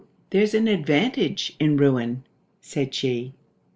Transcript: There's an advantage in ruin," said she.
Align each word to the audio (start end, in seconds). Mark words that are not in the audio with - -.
There's 0.31 0.55
an 0.55 0.67
advantage 0.67 1.55
in 1.59 1.77
ruin," 1.77 2.23
said 2.59 2.91
she. 2.95 3.33